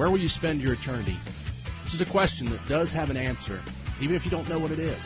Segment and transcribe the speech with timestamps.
[0.00, 1.18] Where will you spend your eternity?
[1.84, 3.62] This is a question that does have an answer,
[4.00, 5.04] even if you don't know what it is.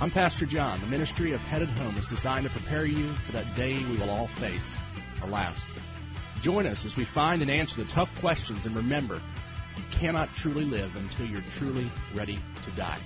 [0.00, 0.80] I'm Pastor John.
[0.80, 4.10] The ministry of Headed Home is designed to prepare you for that day we will
[4.10, 4.68] all face,
[5.22, 5.64] our last.
[6.42, 9.22] Join us as we find and answer the tough questions, and remember,
[9.76, 12.98] you cannot truly live until you're truly ready to die.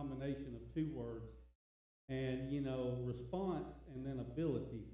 [0.00, 1.28] Combination of two words.
[2.08, 4.84] And, you know, response and then ability.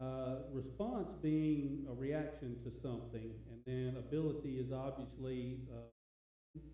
[0.00, 5.88] Uh, response being a reaction to something, and then ability is obviously, uh,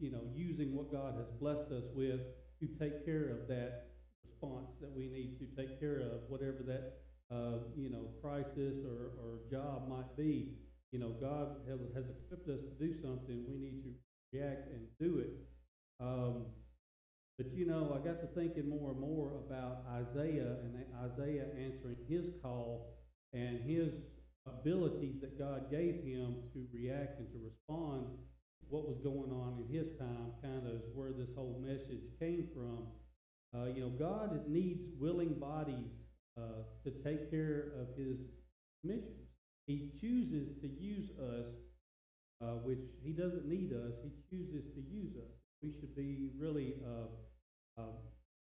[0.00, 2.20] you know, using what God has blessed us with
[2.60, 3.90] to take care of that
[4.26, 6.98] response that we need to take care of, whatever that,
[7.30, 10.54] uh, you know, crisis or, or job might be.
[10.90, 13.44] You know, God has, has equipped us to do something.
[13.46, 13.92] We need to
[14.32, 15.32] react and do it.
[16.00, 16.46] Um,
[17.42, 21.96] but you know, I got to thinking more and more about Isaiah and Isaiah answering
[22.08, 22.94] his call
[23.32, 23.88] and his
[24.46, 28.06] abilities that God gave him to react and to respond.
[28.68, 32.48] What was going on in his time kind of is where this whole message came
[32.54, 32.86] from.
[33.54, 35.90] Uh, you know, God needs willing bodies
[36.38, 38.18] uh, to take care of his
[38.84, 39.28] missions.
[39.66, 41.52] He chooses to use us,
[42.40, 43.92] uh, which he doesn't need us.
[44.02, 45.32] He chooses to use us.
[45.62, 46.74] We should be really
[47.78, 47.94] uh,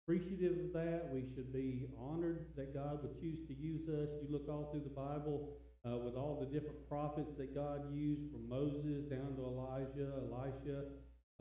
[0.03, 1.09] appreciative of that.
[1.13, 4.09] We should be honored that God would choose to use us.
[4.21, 8.31] You look all through the Bible uh, with all the different prophets that God used,
[8.31, 10.85] from Moses down to Elijah, Elisha.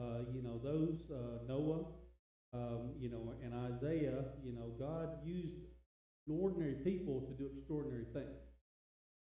[0.00, 1.84] Uh, you know those uh, Noah,
[2.54, 4.24] um, you know, and Isaiah.
[4.44, 5.56] You know, God used
[6.30, 8.36] ordinary people to do extraordinary things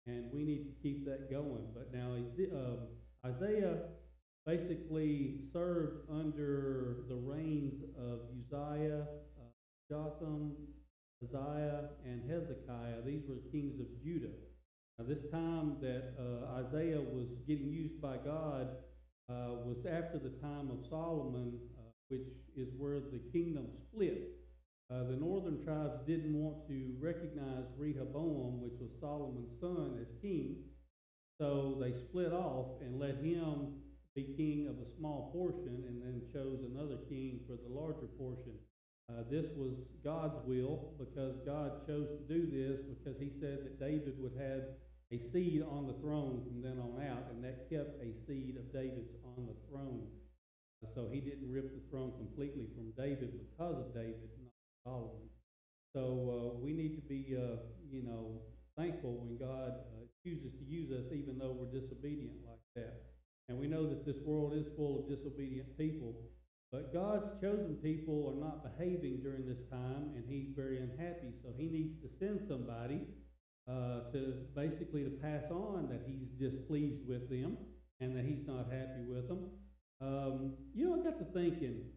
[0.08, 1.64] and we need to keep that going.
[1.74, 2.78] But now um,
[3.24, 3.76] Isaiah
[4.48, 9.04] basically served under the reigns of Uzziah,
[9.36, 9.50] uh,
[9.90, 10.52] Jotham,
[11.22, 13.02] Uzziah, and Hezekiah.
[13.04, 14.32] These were kings of Judah.
[14.98, 18.68] Now, this time that uh, Isaiah was getting used by God
[19.28, 24.30] uh, was after the time of Solomon, uh, which is where the kingdom split.
[24.90, 30.56] Uh, the northern tribes didn't want to recognize Rehoboam, which was Solomon's son, as king,
[31.38, 33.74] so they split off and let him
[34.18, 38.58] be king of a small portion and then chose another king for the larger portion.
[39.08, 43.78] Uh, this was God's will because God chose to do this because he said that
[43.78, 44.74] David would have
[45.14, 48.68] a seed on the throne from then on out, and that kept a seed of
[48.74, 50.04] David's on the throne.
[50.94, 54.28] So he didn't rip the throne completely from David because of David,
[54.84, 55.30] Solomon.
[55.94, 57.56] So uh, we need to be, uh,
[57.90, 58.42] you know,
[58.76, 63.07] thankful when God uh, chooses to use us, even though we're disobedient like that.
[63.48, 66.14] And we know that this world is full of disobedient people.
[66.70, 71.32] But God's chosen people are not behaving during this time, and He's very unhappy.
[71.42, 73.00] So He needs to send somebody
[73.66, 77.56] uh, to basically to pass on that He's displeased with them
[78.00, 79.48] and that He's not happy with them.
[80.00, 81.88] Um, you know, I got to thinking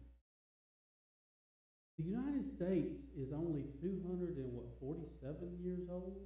[1.98, 6.16] the United States is only 247 years old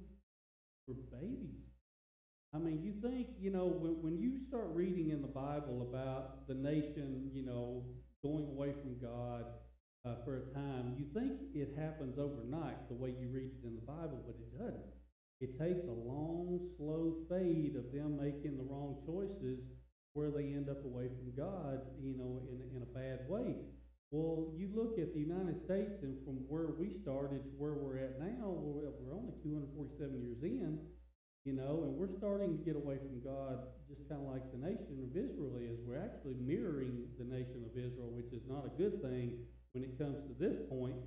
[0.87, 1.67] for babies.
[2.57, 6.47] I mean, you think, you know, when, when you start reading in the Bible about
[6.47, 7.85] the nation, you know,
[8.25, 9.45] going away from God
[10.01, 13.75] uh, for a time, you think it happens overnight the way you read it in
[13.77, 14.89] the Bible, but it doesn't.
[15.37, 19.61] It takes a long, slow fade of them making the wrong choices
[20.17, 23.53] where they end up away from God, you know, in, in a bad way.
[24.09, 28.01] Well, you look at the United States, and from where we started to where we're
[28.01, 30.79] at now, we're, we're only 247 years in,
[31.47, 34.59] you know, and we're starting to get away from God, just kind of like the
[34.59, 35.79] nation of Israel is.
[35.87, 39.95] We're actually mirroring the nation of Israel, which is not a good thing when it
[39.95, 40.99] comes to this point.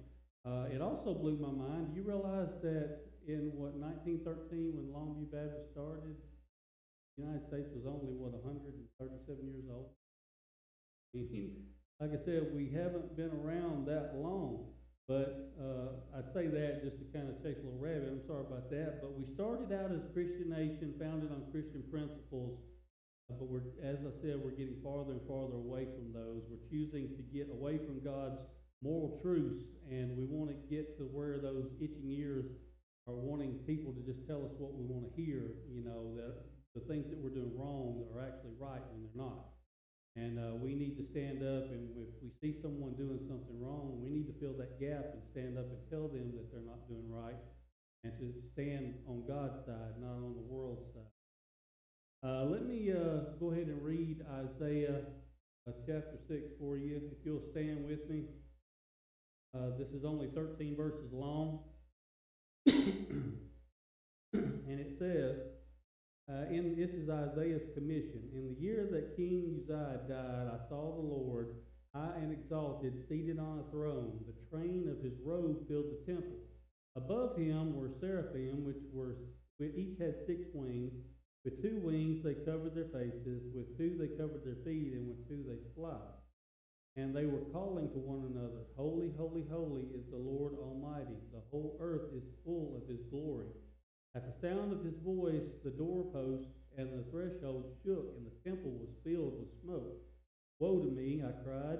[0.48, 1.92] Uh, it also blew my mind.
[1.92, 8.16] You realize that in what 1913, when Longview Baptist started, the United States was only
[8.16, 9.92] what 137 years old.
[12.00, 14.72] like I said, we haven't been around that long.
[15.10, 18.14] But uh, I say that just to kind of chase a little rabbit.
[18.14, 19.02] I'm sorry about that.
[19.02, 22.62] But we started out as a Christian nation, founded on Christian principles.
[23.26, 26.46] Uh, but we're, as I said, we're getting farther and farther away from those.
[26.46, 28.38] We're choosing to get away from God's
[28.86, 32.46] moral truths, and we want to get to where those itching ears
[33.10, 35.58] are wanting people to just tell us what we want to hear.
[35.74, 36.38] You know that
[36.78, 39.58] the things that we're doing wrong are actually right when they're not.
[40.16, 44.02] And uh, we need to stand up, and if we see someone doing something wrong,
[44.02, 46.82] we need to fill that gap and stand up and tell them that they're not
[46.88, 47.38] doing right,
[48.02, 51.14] and to stand on God's side, not on the world's side.
[52.26, 55.06] Uh, let me uh, go ahead and read Isaiah
[55.68, 58.24] uh, chapter 6 for you, if you'll stand with me.
[59.54, 61.60] Uh, this is only 13 verses long.
[62.66, 63.38] and
[64.66, 65.36] it says,
[66.30, 68.22] uh, in, this is Isaiah's commission.
[68.32, 71.56] In the year that King Uzziah died, I saw the Lord
[71.94, 74.14] high and exalted, seated on a throne.
[74.26, 76.38] The train of his robe filled the temple.
[76.96, 79.16] Above him were seraphim, which were
[79.58, 80.92] which each had six wings.
[81.44, 85.28] With two wings they covered their faces, with two they covered their feet, and with
[85.28, 86.00] two they fly.
[86.96, 91.18] And they were calling to one another, Holy, holy, holy is the Lord Almighty.
[91.32, 93.46] The whole earth is full of his glory.
[94.14, 98.72] At the sound of his voice, the doorposts and the threshold shook, and the temple
[98.72, 100.02] was filled with smoke.
[100.58, 101.78] Woe to me, I cried.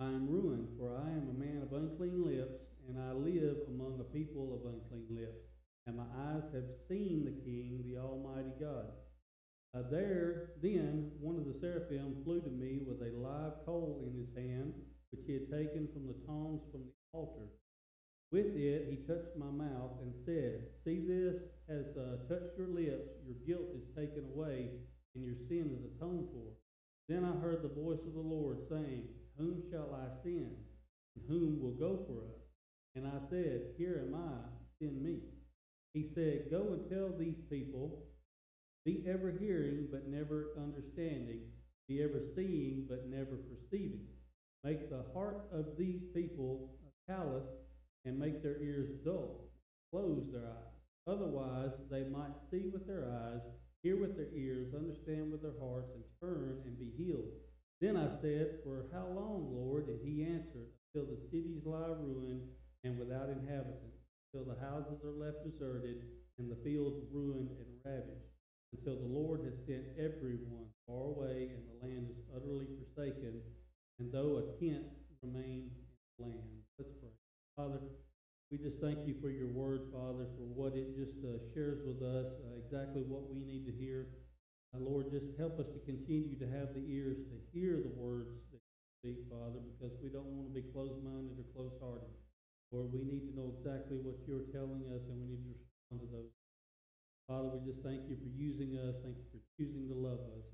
[0.00, 4.00] I am ruined, for I am a man of unclean lips, and I live among
[4.00, 5.38] a people of unclean lips.
[5.86, 8.86] And my eyes have seen the King, the Almighty God.
[9.72, 14.18] Uh, there, then, one of the seraphim flew to me with a live coal in
[14.18, 14.74] his hand,
[15.12, 17.46] which he had taken from the tongs from the altar.
[18.32, 21.34] With it, he touched my mouth and said, See, this
[21.68, 24.70] has uh, touched your lips, your guilt is taken away,
[25.14, 26.54] and your sin is atoned for.
[27.08, 30.54] Then I heard the voice of the Lord saying, Whom shall I send?
[31.16, 32.40] And whom will go for us?
[32.94, 34.46] And I said, Here am I,
[34.78, 35.22] send me.
[35.92, 38.04] He said, Go and tell these people,
[38.84, 41.40] be ever hearing, but never understanding,
[41.88, 44.06] be ever seeing, but never perceiving.
[44.62, 46.70] Make the heart of these people
[47.08, 47.44] callous,
[48.04, 49.50] and make their ears dull.
[49.90, 50.70] Close their eyes.
[51.06, 53.40] Otherwise, they might see with their eyes,
[53.82, 57.32] hear with their ears, understand with their hearts, and turn and be healed.
[57.80, 59.88] Then I said, For how long, Lord?
[59.88, 62.42] And he answered, Until the cities lie ruined
[62.84, 64.00] and without inhabitants
[64.32, 66.04] till the houses are left deserted
[66.38, 68.30] and the fields ruined and ravaged,
[68.72, 73.42] until the Lord has sent everyone far away and the land is utterly forsaken,
[73.98, 74.84] and though a tent
[75.22, 75.84] remains in
[76.18, 76.59] the land.
[77.60, 77.84] Father,
[78.48, 82.00] we just thank you for your word, Father, for what it just uh, shares with
[82.00, 84.16] us, uh, exactly what we need to hear.
[84.72, 88.32] Uh, Lord, just help us to continue to have the ears to hear the words
[88.48, 92.08] that you speak, Father, because we don't want to be closed minded or closed hearted.
[92.72, 96.00] Lord, we need to know exactly what you're telling us, and we need to respond
[96.00, 96.32] to those.
[97.28, 98.96] Father, we just thank you for using us.
[99.04, 100.48] Thank you for choosing to love us.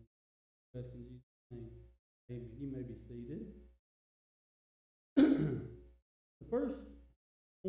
[0.75, 1.23] In Jesus'
[1.55, 1.71] name,
[2.35, 2.51] amen.
[2.59, 3.47] You may be seated.
[6.43, 6.75] the first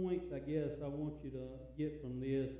[0.01, 1.47] point, I guess, I want you to
[1.77, 2.51] get from this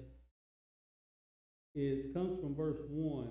[1.75, 3.27] is comes from verse 1.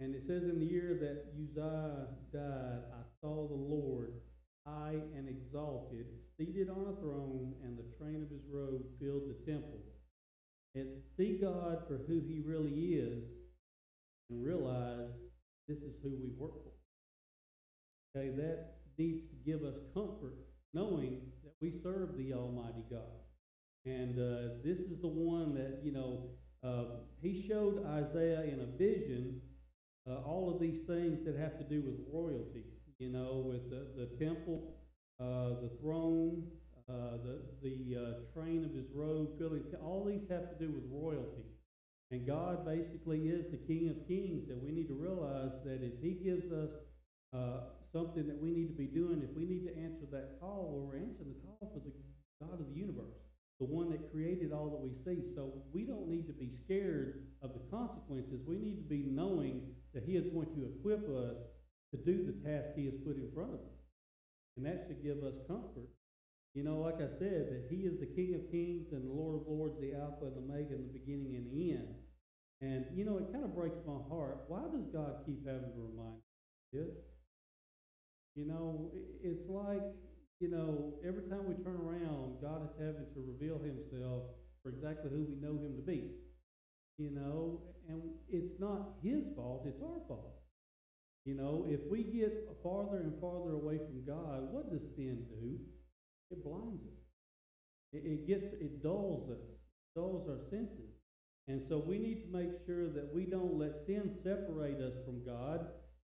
[0.00, 4.14] And it says, In the year that Uzziah died, I saw the Lord
[4.66, 6.06] high and exalted,
[6.38, 9.78] seated on a throne, and the train of his robe filled the temple.
[10.74, 13.24] It's see God for who he really is
[14.30, 15.10] and realize
[15.68, 18.18] this is who we work for.
[18.18, 20.34] Okay, that needs to give us comfort
[20.74, 23.00] knowing that we serve the Almighty God.
[23.86, 26.30] And uh, this is the one that, you know,
[26.62, 29.40] uh, he showed Isaiah in a vision
[30.08, 32.64] uh, all of these things that have to do with royalty
[33.00, 34.76] you know, with the, the temple,
[35.18, 36.44] uh, the throne,
[36.88, 40.84] uh, the, the uh, train of his robe, filling, all these have to do with
[40.92, 41.48] royalty.
[42.10, 46.02] And God basically is the King of Kings, and we need to realize that if
[46.02, 46.70] He gives us
[47.92, 50.86] something that we need to be doing, if we need to answer that call, well,
[50.86, 51.92] we're answering the call for the
[52.40, 53.16] God of the universe,
[53.58, 55.22] the one that created all that we see.
[55.34, 58.40] So we don't need to be scared of the consequences.
[58.46, 59.62] We need to be knowing
[59.94, 61.36] that He is going to equip us
[61.90, 63.78] to do the task he has put in front of us.
[64.56, 65.90] And that should give us comfort.
[66.54, 69.42] You know, like I said, that he is the King of Kings and the Lord
[69.42, 71.94] of Lords, the Alpha and the Omega, and the beginning and the end.
[72.60, 74.44] And, you know, it kind of breaks my heart.
[74.48, 76.18] Why does God keep having to remind
[76.74, 76.94] us?
[78.34, 78.90] You know,
[79.22, 79.82] it's like,
[80.40, 84.22] you know, every time we turn around, God is having to reveal himself
[84.62, 86.10] for exactly who we know him to be.
[86.98, 90.40] You know, and it's not his fault, it's our fault.
[91.24, 95.58] You know, if we get farther and farther away from God, what does sin do?
[96.30, 97.00] It blinds us.
[97.92, 99.44] It, it gets, it dulls us,
[99.94, 100.90] dulls our senses.
[101.48, 105.24] And so we need to make sure that we don't let sin separate us from
[105.24, 105.66] God.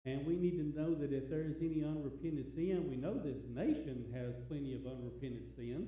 [0.06, 3.42] And we need to know that if there is any unrepented sin, we know this
[3.50, 5.88] nation has plenty of unrepented sin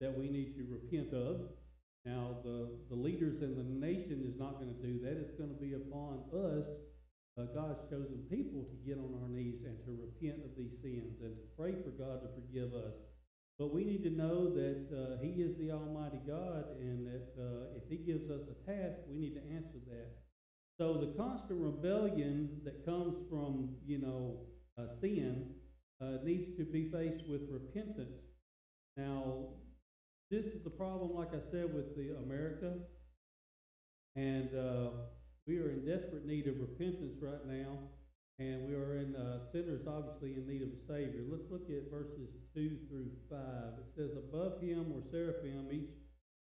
[0.00, 1.54] that we need to repent of.
[2.04, 5.14] Now, the, the leaders in the nation is not going to do that.
[5.14, 6.66] It's going to be upon us
[7.38, 11.20] uh, God's chosen people to get on our knees and to repent of these sins
[11.22, 12.94] and to pray for God to forgive us.
[13.58, 17.76] But we need to know that uh, He is the Almighty God and that uh,
[17.76, 20.25] if He gives us a task, we need to answer that.
[20.78, 24.40] So the constant rebellion that comes from, you know,
[24.78, 25.54] uh, sin
[26.02, 28.20] uh, needs to be faced with repentance.
[28.96, 29.48] Now,
[30.30, 32.74] this is the problem, like I said, with the America,
[34.16, 34.90] and uh,
[35.46, 37.78] we are in desperate need of repentance right now,
[38.38, 41.24] and we are in uh, sinners obviously in need of a Savior.
[41.30, 43.78] Let's look at verses two through five.
[43.78, 45.94] It says, "Above him were seraphim, each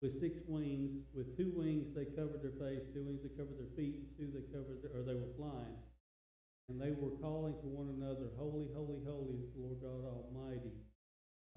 [0.01, 1.05] with six wings.
[1.13, 4.45] With two wings they covered their face, two wings they covered their feet, two they
[4.51, 5.77] covered, their, or they were flying."
[6.69, 10.71] And they were calling to one another, Holy, holy, holy is the Lord God Almighty.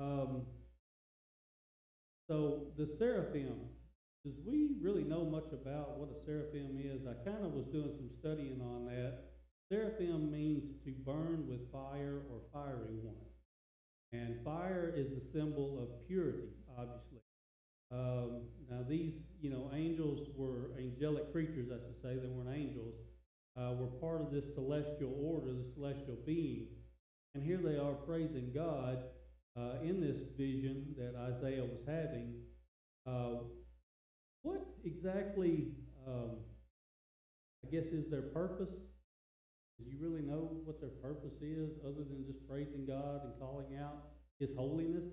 [0.00, 0.42] Um,
[2.28, 3.54] so the seraphim,
[4.24, 7.06] does we really know much about what a seraphim is?
[7.06, 9.34] I kind of was doing some studying on that.
[9.70, 13.14] Seraphim means to burn with fire or fiery one.
[14.12, 17.13] And fire is the symbol of purity, obviously.
[17.94, 22.20] Um, now, these, you know, angels were angelic creatures, I should say.
[22.20, 22.94] They weren't angels
[23.56, 26.66] uh, were part of this celestial order, the celestial being.
[27.34, 28.98] And here they are praising God
[29.56, 32.34] uh, in this vision that Isaiah was having.
[33.06, 33.44] Uh,
[34.42, 35.68] what exactly,
[36.06, 36.38] um,
[37.64, 38.70] I guess, is their purpose?
[39.78, 43.76] Do you really know what their purpose is other than just praising God and calling
[43.80, 45.04] out His holiness?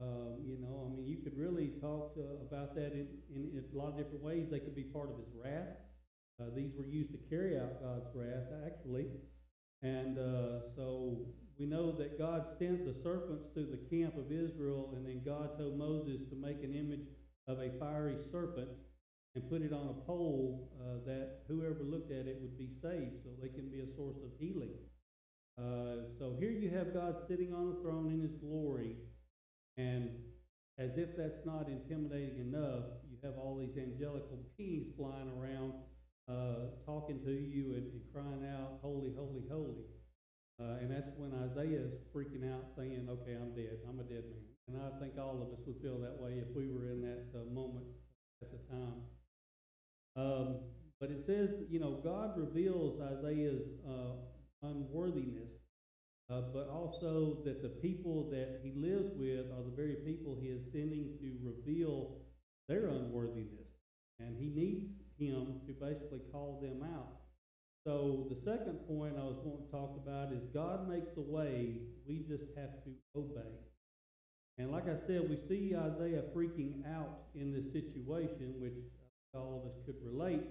[0.00, 3.64] Um, you know, I mean, you could really talk to, about that in, in, in
[3.72, 4.46] a lot of different ways.
[4.50, 5.76] They could be part of His wrath.
[6.40, 9.06] Uh, these were used to carry out God's wrath, actually.
[9.82, 11.16] And uh, so
[11.58, 15.56] we know that God sent the serpents through the camp of Israel, and then God
[15.58, 17.08] told Moses to make an image
[17.48, 18.68] of a fiery serpent
[19.34, 23.22] and put it on a pole uh, that whoever looked at it would be saved,
[23.24, 24.72] so they can be a source of healing.
[25.58, 28.96] Uh, so here you have God sitting on a throne in His glory,
[29.76, 30.10] and
[30.78, 35.72] as if that's not intimidating enough, you have all these angelical beings flying around
[36.28, 39.86] uh, talking to you and, and, crying out, Holy, holy, holy.
[40.58, 43.78] Uh, and that's when Isaiah is freaking out, saying, Okay, I'm dead.
[43.88, 44.44] I'm a dead man.
[44.68, 47.24] And I think all of us would feel that way if we were in that
[47.34, 47.86] uh, moment
[48.42, 49.00] at the time.
[50.16, 50.56] Um,
[50.98, 54.16] but it says, you know, God reveals Isaiah's uh,
[54.62, 55.52] unworthiness,
[56.28, 60.48] uh, but also that the people that he lives with are the very people he
[60.48, 62.16] is sending to reveal
[62.68, 63.70] their unworthiness.
[64.18, 67.20] And he needs him to basically call them out.
[67.86, 71.78] So the second point I was wanting to talk about is God makes the way,
[72.08, 73.54] we just have to obey.
[74.58, 78.74] And like I said, we see Isaiah freaking out in this situation, which
[79.34, 80.42] all of us could relate.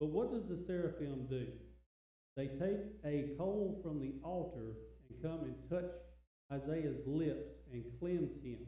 [0.00, 1.46] But what does the seraphim do?
[2.36, 4.76] They take a coal from the altar
[5.08, 5.90] and come and touch
[6.52, 8.60] Isaiah's lips and cleanse him.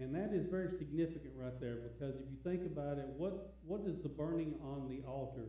[0.00, 3.86] And that is very significant right there because if you think about it, what, what
[3.86, 5.46] does the burning on the altar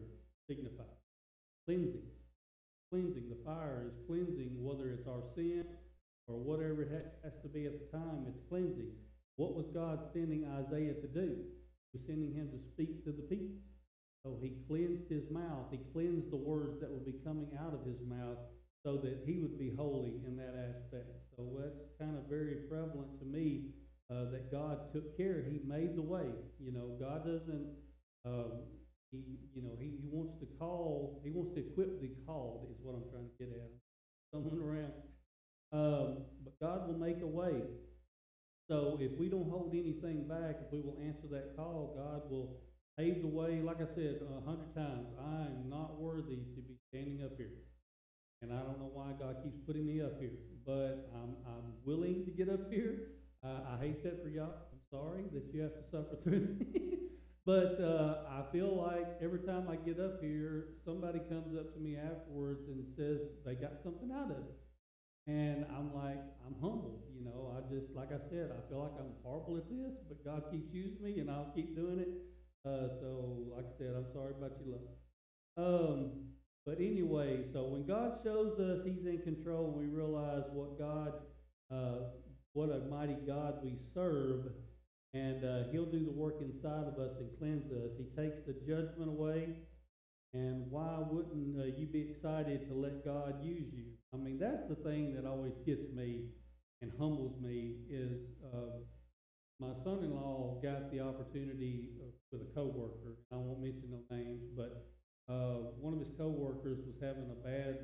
[0.47, 0.83] signify?
[1.65, 2.05] Cleansing.
[2.91, 3.29] Cleansing.
[3.29, 5.65] The fire is cleansing, whether it's our sin
[6.27, 6.91] or whatever it
[7.23, 8.91] has to be at the time, it's cleansing.
[9.35, 11.41] What was God sending Isaiah to do?
[11.91, 13.57] He was sending him to speak to the people.
[14.25, 15.69] So he cleansed his mouth.
[15.69, 18.41] He cleansed the words that would be coming out of his mouth
[18.83, 21.13] so that he would be holy in that aspect.
[21.37, 23.69] So that's kind of very prevalent to me
[24.09, 25.45] uh, that God took care.
[25.47, 26.25] He made the way.
[26.59, 27.69] You know, God doesn't.
[28.25, 28.65] Um,
[29.11, 31.21] he, you know, he, he wants to call.
[31.23, 32.65] He wants to equip the called.
[32.73, 33.69] Is what I'm trying to get at.
[34.33, 34.93] Someone around.
[35.71, 37.61] Um, but God will make a way.
[38.69, 42.64] So if we don't hold anything back, if we will answer that call, God will
[42.97, 43.61] pave the way.
[43.61, 47.51] Like I said a hundred times, I am not worthy to be standing up here.
[48.41, 52.25] And I don't know why God keeps putting me up here, but I'm, I'm willing
[52.25, 53.15] to get up here.
[53.43, 54.53] I, I hate that for y'all.
[54.71, 56.65] I'm sorry that you have to suffer through me.
[57.45, 61.79] but uh, I feel like every time I get up here, somebody comes up to
[61.79, 64.55] me afterwards and says they got something out of it.
[65.27, 67.57] And I'm like, I'm humbled, you know.
[67.57, 70.71] I just, like I said, I feel like I'm horrible at this, but God keeps
[70.71, 72.09] using me, and I'll keep doing it.
[72.65, 74.89] Uh, so, like I said, I'm sorry about your luck.
[75.57, 76.11] Um,
[76.65, 81.13] but anyway, so when God shows us He's in control, we realize what God
[81.71, 82.09] uh,
[82.53, 84.45] what a mighty God we serve.
[85.13, 87.91] And uh, He'll do the work inside of us and cleanse us.
[87.97, 89.49] He takes the judgment away.
[90.33, 93.85] And why wouldn't uh, you be excited to let God use you?
[94.13, 96.25] I mean, that's the thing that always gets me
[96.81, 98.19] and humbles me is
[98.53, 98.79] uh,
[99.59, 101.89] my son-in-law got the opportunity
[102.31, 103.17] with a coworker.
[103.31, 104.87] I won't mention no names, but
[105.29, 107.79] uh, one of his coworkers was having a bad,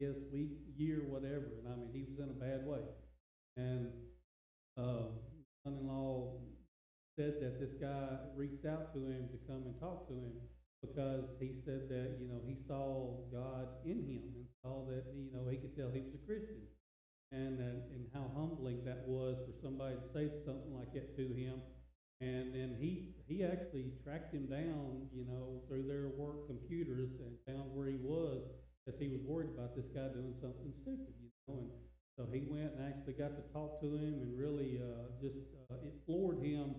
[0.00, 1.58] guess, week, year, whatever.
[1.58, 2.84] And I mean, he was in a bad way.
[3.56, 3.88] And
[4.76, 5.08] uh,
[5.64, 6.34] son-in-law
[7.18, 10.32] said that this guy reached out to him to come and talk to him
[10.82, 15.32] because he said that you know he saw God in him and saw that you
[15.32, 16.60] know he could tell he was a Christian.
[17.32, 19.15] and, and, and how humbling that was
[19.86, 21.62] somebody to say something like that to him.
[22.20, 27.36] And then he, he actually tracked him down, you know, through their work computers and
[27.46, 28.40] found where he was,
[28.84, 31.70] because he was worried about this guy doing something stupid, you know, and
[32.16, 35.36] so he went and actually got to talk to him and really, uh, just,
[35.68, 36.72] uh, it floored him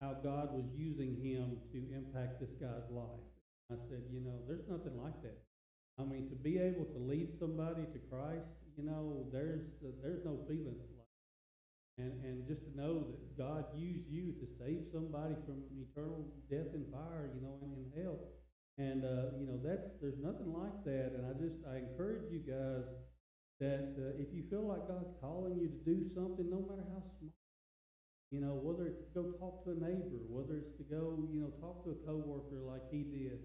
[0.00, 3.20] how God was using him to impact this guy's life.
[3.68, 5.36] I said, you know, there's nothing like that.
[6.00, 8.48] I mean, to be able to lead somebody to Christ,
[8.78, 9.66] you know, there's
[10.00, 10.78] there's no feeling
[11.98, 16.70] and and just to know that God used you to save somebody from eternal death
[16.74, 18.18] and fire, you know, in, in hell,
[18.78, 21.18] and uh, you know that's there's nothing like that.
[21.18, 22.86] And I just I encourage you guys
[23.60, 27.02] that uh, if you feel like God's calling you to do something, no matter how
[27.18, 27.34] small,
[28.30, 31.42] you know, whether it's to go talk to a neighbor, whether it's to go, you
[31.42, 33.42] know, talk to a coworker like he did,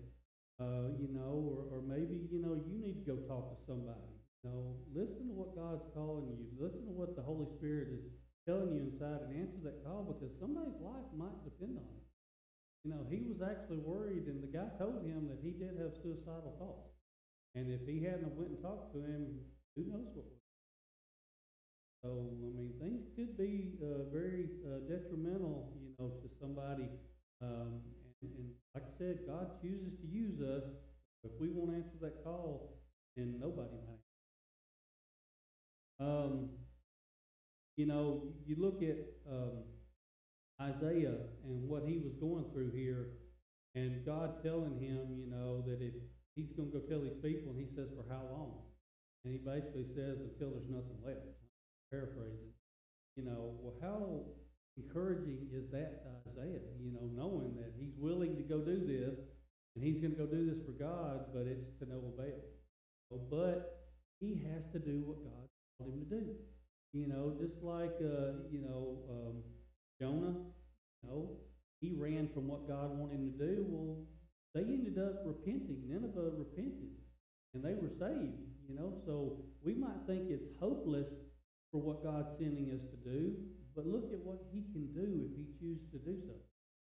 [0.61, 4.13] uh, you know, or, or maybe, you know, you need to go talk to somebody.
[4.43, 6.45] You know, listen to what God's calling you.
[6.59, 8.05] Listen to what the Holy Spirit is
[8.47, 12.07] telling you inside and answer that call because somebody's life might depend on it.
[12.83, 15.95] You know, he was actually worried, and the guy told him that he did have
[16.03, 16.91] suicidal thoughts.
[17.55, 19.39] And if he hadn't went and talked to him,
[19.75, 20.43] who knows what would
[22.03, 26.89] so, I mean, things could be uh, very uh, detrimental, you know, to somebody.
[27.41, 27.79] Um,
[28.21, 30.67] and, and like I said, God chooses to use us.
[31.23, 32.75] If we won't answer that call,
[33.15, 34.03] then nobody might.
[36.05, 36.49] Um,
[37.77, 38.97] you know, you look at
[39.29, 39.63] um,
[40.61, 43.07] Isaiah and what he was going through here,
[43.75, 45.93] and God telling him, you know, that if
[46.35, 48.61] he's going to go tell these people, and he says, for how long?
[49.25, 51.25] And he basically says, until there's nothing left.
[51.91, 52.53] Paraphrasing.
[53.17, 54.25] You know, well, how
[54.77, 56.61] encouraging is that to Isaiah?
[56.81, 59.17] You know, knowing that he's willing to go do this,
[59.75, 62.41] and he's going to go do this for God, but it's to no avail.
[63.09, 63.89] But
[64.19, 65.49] he has to do what God
[65.79, 66.25] told him to do.
[66.93, 69.41] You know, just like uh, you know um,
[69.99, 70.37] Jonah.
[71.01, 71.29] You know,
[71.81, 73.65] he ran from what God wanted him to do.
[73.67, 74.05] Well,
[74.53, 75.89] they ended up repenting.
[75.89, 76.93] Nineveh repented,
[77.53, 78.45] and they were saved.
[78.69, 81.09] You know, so we might think it's hopeless
[81.73, 83.33] for what God's sending us to do,
[83.75, 86.37] but look at what He can do if He chooses to do so.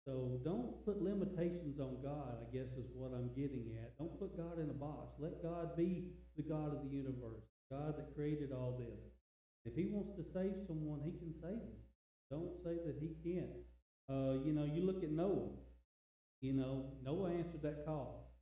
[0.06, 3.98] So don't put limitations on God, I guess is what I'm getting at.
[3.98, 5.18] Don't put God in a box.
[5.18, 9.17] Let God be the God of the universe, God that created all this.
[9.68, 11.76] If He wants to save someone, He can save them.
[12.30, 13.52] Don't say that He can't.
[14.08, 15.52] Uh, you know, you look at Noah.
[16.40, 18.32] You know, Noah answered that call.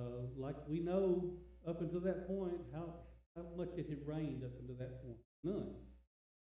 [0.00, 1.30] Uh, like we know
[1.68, 2.94] up until that point, how,
[3.36, 5.18] how much it had rained up until that point.
[5.44, 5.70] None.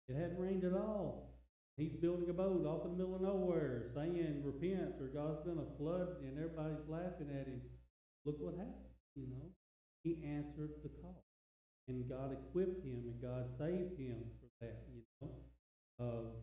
[0.08, 1.36] It hadn't rained at all.
[1.76, 5.58] He's building a boat off in the middle of nowhere, saying, repent, or God's going
[5.58, 7.60] to flood, and everybody's laughing at him.
[8.24, 9.52] Look what happened, you know.
[10.02, 11.25] He answered the call.
[11.88, 15.30] And God equipped him, and God saved him for that, you know.
[16.02, 16.34] Uh,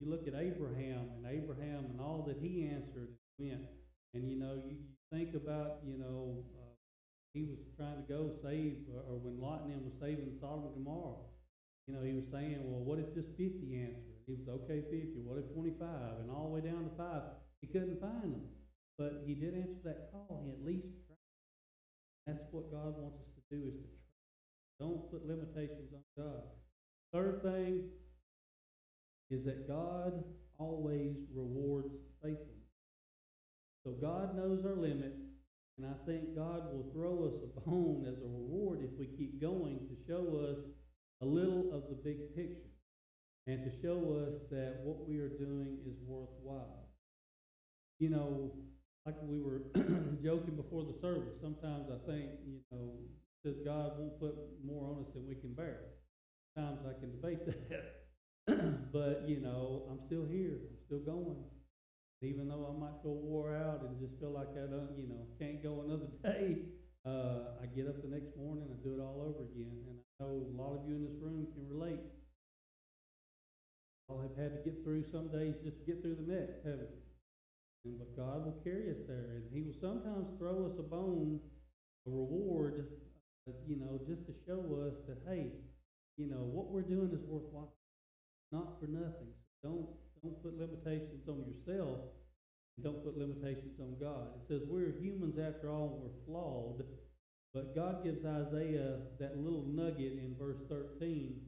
[0.00, 3.66] you look at Abraham, and Abraham, and all that he answered and went.
[4.14, 6.74] And, you know, you, you think about, you know, uh,
[7.34, 10.74] he was trying to go save, or when Lot and him was saving Sodom and
[10.78, 11.26] Gomorrah.
[11.86, 14.14] You know, he was saying, well, what if just 50 answered?
[14.26, 15.20] He was okay 50.
[15.26, 16.22] What if 25?
[16.22, 17.34] And all the way down to five.
[17.60, 18.46] He couldn't find them.
[18.96, 20.46] But he did answer that call.
[20.46, 21.18] He at least tried.
[22.26, 24.03] That's what God wants us to do is to try.
[24.80, 26.42] Don't put limitations on God.
[27.12, 27.84] Third thing
[29.30, 30.24] is that God
[30.58, 32.50] always rewards faithfulness.
[33.84, 35.20] So God knows our limits,
[35.78, 39.40] and I think God will throw us a bone as a reward if we keep
[39.40, 40.58] going to show us
[41.22, 42.70] a little of the big picture
[43.46, 46.88] and to show us that what we are doing is worthwhile.
[47.98, 48.52] You know,
[49.04, 49.62] like we were
[50.24, 52.92] joking before the service, sometimes I think, you know,
[53.44, 56.00] says God won't put more on us than we can bear.
[56.56, 58.08] Sometimes I can debate that.
[58.92, 60.56] but, you know, I'm still here.
[60.64, 61.36] I'm still going.
[62.22, 65.28] Even though I might feel wore out and just feel like I don't, you know,
[65.38, 66.56] can't go another day,
[67.04, 69.76] uh, I get up the next morning and do it all over again.
[69.84, 72.00] And I know a lot of you in this room can relate.
[74.08, 76.92] All have had to get through some days just to get through the next, haven't
[76.92, 77.04] you?
[77.84, 81.40] And, but God will carry us there, and He will sometimes throw us a bone,
[82.06, 82.88] a reward,
[83.66, 85.52] you know, just to show us that hey,
[86.16, 87.74] you know, what we're doing is worthwhile,
[88.52, 89.32] not for nothing.
[89.62, 89.88] So don't
[90.22, 92.00] don't put limitations on yourself
[92.82, 94.28] don't put limitations on God.
[94.34, 96.82] It says we're humans after all, we're flawed.
[97.52, 101.40] But God gives Isaiah that little nugget in verse 13.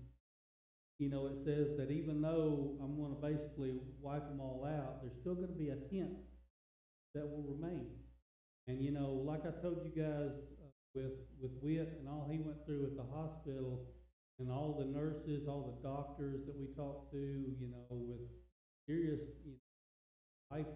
[0.99, 5.03] You know, it says that even though I'm going to basically wipe them all out,
[5.03, 6.17] there's still going to be a tenth
[7.15, 7.87] that will remain.
[8.69, 10.31] And, you know, like I told you guys
[10.97, 13.85] with, with Witt and all he went through at the hospital,
[14.39, 17.17] and all the nurses, all the doctors that we talked to,
[17.57, 18.21] you know, with
[18.89, 20.73] serious, you know, life,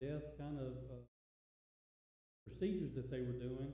[0.00, 1.04] death kind of uh,
[2.44, 3.72] procedures that they were doing,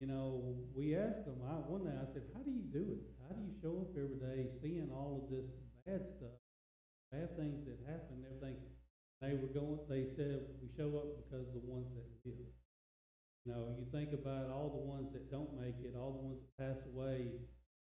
[0.00, 0.42] you know,
[0.74, 3.02] we asked them, I, one day I said, how do you do it?
[3.24, 5.48] How do you show up every day seeing all of this
[5.86, 6.36] bad stuff,
[7.08, 8.60] bad things that happen everything?
[9.22, 12.61] They were going, they said, we show up because the ones that live.
[13.44, 16.38] You know, you think about all the ones that don't make it, all the ones
[16.38, 17.26] that pass away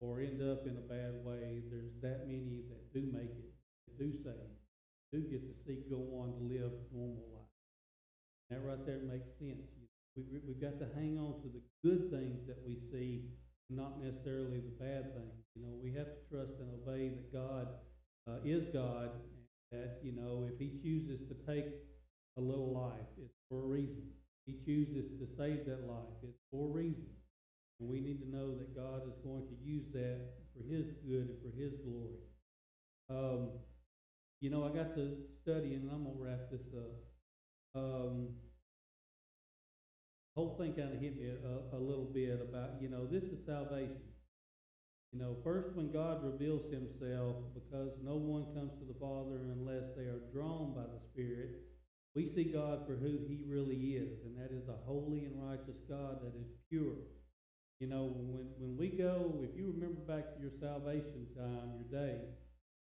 [0.00, 1.64] or end up in a bad way.
[1.72, 3.52] There's that many that do make it,
[3.88, 4.52] that do save,
[5.12, 7.56] do get to see go on to live normal life.
[8.50, 9.64] That right there makes sense.
[10.16, 13.24] We, we've got to hang on to the good things that we see,
[13.70, 15.40] not necessarily the bad things.
[15.56, 17.68] You know, we have to trust and obey that God
[18.28, 19.10] uh, is God,
[19.72, 21.66] and that you know if He chooses to take
[22.36, 24.04] a little life, it's for a reason.
[24.46, 27.10] He chooses to save that life, it's for a reason.
[27.80, 30.20] And we need to know that God is going to use that
[30.54, 32.22] for His good and for His glory.
[33.10, 33.48] Um,
[34.40, 36.94] you know, I got to studying, and I'm going to wrap this up.
[37.74, 38.28] Um,
[40.36, 43.44] whole thing kind of hit me a, a little bit about, you know, this is
[43.46, 44.04] salvation.
[45.12, 49.84] You know, first when God reveals himself, because no one comes to the Father unless
[49.96, 51.64] they are drawn by the Spirit,
[52.16, 55.76] we see God for who he really is, and that is a holy and righteous
[55.84, 56.96] God that is pure.
[57.78, 61.92] You know, when, when we go, if you remember back to your salvation time, your
[61.92, 62.16] day,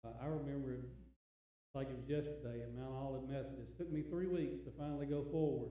[0.08, 0.88] uh, I remember it
[1.76, 3.76] like it was yesterday at Mount Olive Methodist.
[3.76, 5.70] It took me three weeks to finally go forward.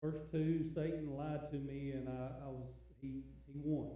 [0.00, 2.70] First two, Satan lied to me, and I, I was
[3.02, 3.90] he he won.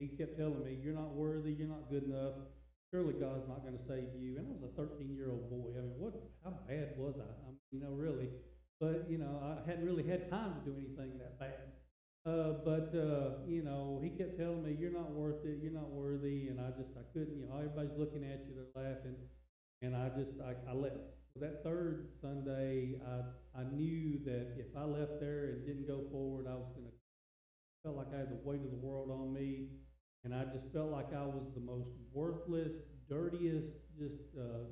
[0.00, 1.52] He kept telling me, "You're not worthy.
[1.52, 2.40] You're not good enough.
[2.90, 5.76] Surely God's not going to save you." And I was a 13 year old boy.
[5.76, 6.16] I mean, what?
[6.42, 7.47] How bad was I?
[7.70, 8.30] You know, really.
[8.80, 11.72] But you know, I hadn't really had time to do anything that bad.
[12.26, 15.58] Uh, but uh, you know, he kept telling me, "You're not worth it.
[15.60, 17.38] You're not worthy." And I just, I couldn't.
[17.38, 19.16] You know, everybody's looking at you, they're laughing,
[19.82, 20.96] and I just, I, I left.
[21.36, 26.46] That third Sunday, I, I knew that if I left there and didn't go forward,
[26.48, 26.92] I was going to
[27.84, 29.68] felt like I had the weight of the world on me,
[30.24, 32.72] and I just felt like I was the most worthless,
[33.08, 34.66] dirtiest, just uh,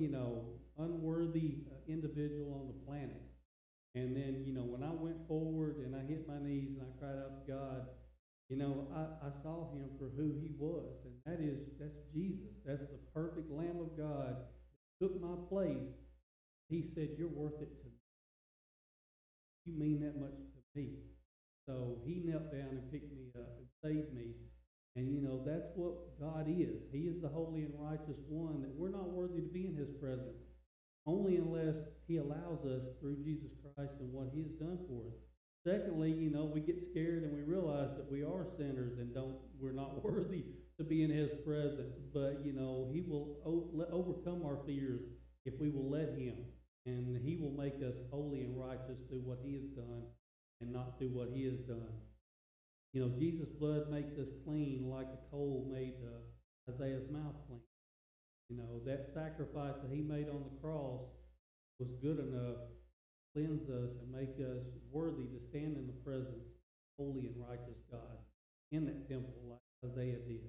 [0.00, 0.44] you know,
[0.78, 3.22] unworthy uh, individual on the planet.
[3.94, 6.98] And then, you know, when I went forward and I hit my knees and I
[6.98, 7.86] cried out to God,
[8.48, 12.52] you know, I, I saw him for who he was, and that is that's Jesus.
[12.66, 15.88] That's the perfect Lamb of God that took my place.
[16.68, 17.96] He said, "You're worth it to me.
[19.64, 20.90] You mean that much to me."
[21.66, 24.34] So he knelt down and picked me up and saved me.
[24.96, 26.86] And you know, that's what God is.
[26.92, 29.90] He is the holy and righteous one that we're not worthy to be in his
[30.00, 30.38] presence.
[31.06, 31.74] Only unless
[32.06, 35.18] he allows us through Jesus Christ and what he has done for us.
[35.66, 39.36] Secondly, you know, we get scared and we realize that we are sinners and don't
[39.58, 40.44] we're not worthy
[40.78, 41.98] to be in his presence.
[42.12, 43.36] But, you know, he will
[43.90, 45.00] overcome our fears
[45.44, 46.36] if we will let him.
[46.86, 50.02] And he will make us holy and righteous through what he has done
[50.60, 51.88] and not through what he has done.
[52.94, 57.66] You know, Jesus' blood makes us clean like a coal made uh, Isaiah's mouth clean.
[58.48, 61.02] You know, that sacrifice that he made on the cross
[61.82, 64.62] was good enough to cleanse us and make us
[64.94, 68.14] worthy to stand in the presence of holy and righteous God
[68.70, 70.46] in that temple like Isaiah did.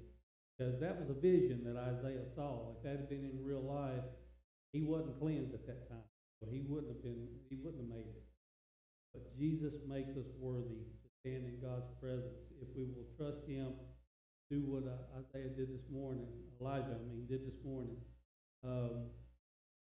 [0.53, 2.77] Because that was a vision that Isaiah saw.
[2.77, 4.05] If that had been in real life,
[4.71, 6.10] he wasn't cleansed at that time.
[6.39, 8.23] So he wouldn't have been he wouldn't have made it.
[9.13, 10.86] But Jesus makes us worthy
[11.25, 13.73] stand in God's presence if we will trust Him.
[14.53, 16.29] Do what uh, Isaiah did this morning,
[16.61, 17.97] Elijah, I mean, did this morning.
[18.61, 19.09] Um,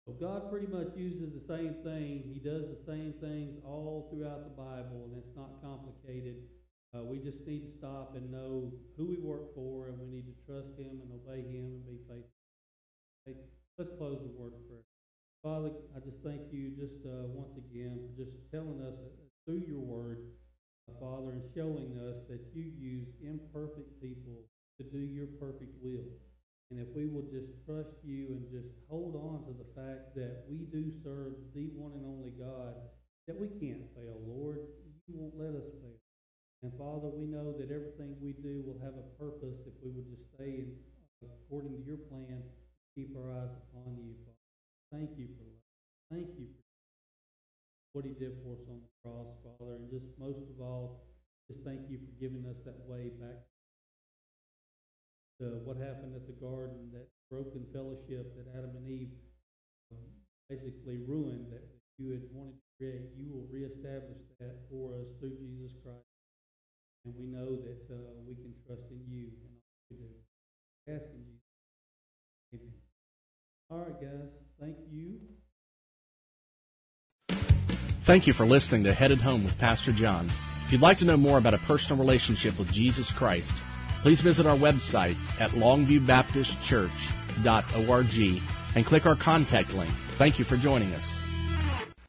[0.07, 2.23] so God pretty much uses the same thing.
[2.23, 6.47] He does the same things all throughout the Bible, and it's not complicated.
[6.95, 10.31] Uh, we just need to stop and know who we work for, and we need
[10.31, 12.31] to trust Him and obey Him and be faithful.
[13.75, 14.87] Let's close the word of prayer.
[15.43, 19.67] Father, I just thank you just uh, once again for just telling us uh, through
[19.67, 20.31] your word,
[20.93, 24.45] Father, and showing us that you use imperfect people
[24.77, 26.05] to do your perfect will.
[26.71, 30.45] And if we will just trust you and just hold on to the fact that
[30.49, 32.73] we do serve the one and only God,
[33.27, 34.59] that we can't fail, Lord.
[35.07, 36.01] You won't let us fail.
[36.63, 40.09] And Father, we know that everything we do will have a purpose if we would
[40.09, 40.73] just stay in,
[41.21, 42.41] according to your plan,
[42.97, 44.45] keep our eyes upon you, Father.
[44.91, 45.65] Thank you for love.
[46.09, 46.64] Thank you for
[47.95, 49.79] what he did for us on the cross, Father.
[49.79, 51.07] And just most of all,
[51.47, 53.39] just thank you for giving us that way back
[55.39, 59.15] to what happened at the garden, that broken fellowship that Adam and Eve
[59.95, 60.11] um,
[60.51, 61.63] basically ruined that
[61.95, 63.15] you had wanted to create.
[63.15, 66.03] You will reestablish that for us through Jesus Christ.
[67.07, 70.11] And we know that uh, we can trust in you and all we do.
[70.91, 71.37] Asking you.
[72.59, 72.75] Amen.
[73.71, 74.29] All right, guys.
[74.59, 75.34] Thank you.
[78.05, 80.31] Thank you for listening to Headed Home with Pastor John.
[80.67, 83.51] If you'd like to know more about a personal relationship with Jesus Christ,
[84.03, 88.43] please visit our website at longviewbaptistchurch.org
[88.75, 89.91] and click our contact link.
[90.19, 91.24] Thank you for joining us.